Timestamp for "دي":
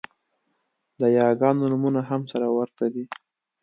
2.93-3.05